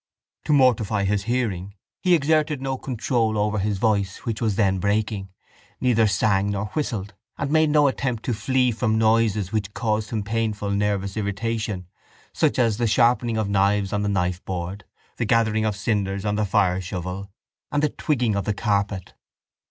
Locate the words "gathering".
15.25-15.65